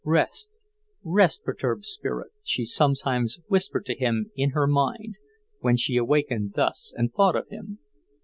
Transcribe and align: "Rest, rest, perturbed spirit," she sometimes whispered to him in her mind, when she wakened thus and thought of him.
"Rest, 0.03 0.57
rest, 1.03 1.43
perturbed 1.43 1.85
spirit," 1.85 2.31
she 2.41 2.65
sometimes 2.65 3.37
whispered 3.49 3.85
to 3.85 3.95
him 3.95 4.31
in 4.35 4.49
her 4.49 4.65
mind, 4.65 5.13
when 5.59 5.77
she 5.77 5.99
wakened 6.01 6.53
thus 6.55 6.91
and 6.97 7.13
thought 7.13 7.35
of 7.35 7.49
him. 7.49 7.77